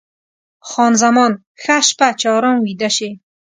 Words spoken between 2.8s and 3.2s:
شې.